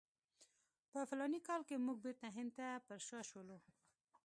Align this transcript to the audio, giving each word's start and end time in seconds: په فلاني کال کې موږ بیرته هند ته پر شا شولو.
په 0.91 0.99
فلاني 1.09 1.39
کال 1.47 1.61
کې 1.67 1.83
موږ 1.85 1.97
بیرته 2.05 2.27
هند 2.35 2.51
ته 2.57 2.67
پر 2.85 2.99
شا 3.07 3.19
شولو. 3.29 3.57